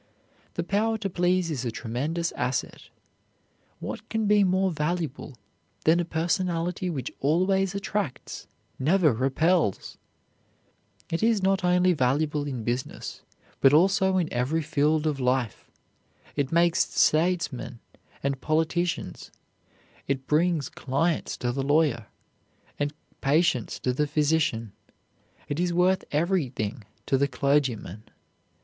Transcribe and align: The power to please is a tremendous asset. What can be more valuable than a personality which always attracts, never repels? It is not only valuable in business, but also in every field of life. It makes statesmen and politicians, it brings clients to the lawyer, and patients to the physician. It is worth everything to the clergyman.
The 0.55 0.63
power 0.63 0.97
to 0.97 1.11
please 1.11 1.51
is 1.51 1.63
a 1.63 1.69
tremendous 1.69 2.31
asset. 2.31 2.89
What 3.79 4.09
can 4.09 4.25
be 4.25 4.43
more 4.43 4.71
valuable 4.71 5.35
than 5.85 5.99
a 5.99 6.05
personality 6.05 6.89
which 6.89 7.11
always 7.19 7.75
attracts, 7.75 8.47
never 8.79 9.13
repels? 9.13 9.99
It 11.11 11.21
is 11.21 11.43
not 11.43 11.63
only 11.63 11.93
valuable 11.93 12.45
in 12.47 12.63
business, 12.63 13.21
but 13.59 13.73
also 13.73 14.17
in 14.17 14.33
every 14.33 14.63
field 14.63 15.05
of 15.05 15.19
life. 15.19 15.69
It 16.35 16.51
makes 16.51 16.83
statesmen 16.89 17.77
and 18.23 18.41
politicians, 18.41 19.29
it 20.07 20.25
brings 20.25 20.67
clients 20.67 21.37
to 21.37 21.51
the 21.51 21.61
lawyer, 21.61 22.07
and 22.79 22.91
patients 23.21 23.77
to 23.81 23.93
the 23.93 24.07
physician. 24.07 24.71
It 25.47 25.59
is 25.59 25.71
worth 25.71 26.03
everything 26.11 26.85
to 27.05 27.19
the 27.19 27.27
clergyman. 27.27 28.09